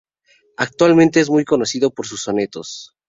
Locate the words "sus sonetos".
2.07-2.95